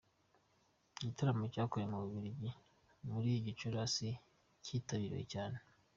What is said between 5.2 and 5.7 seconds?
cyane.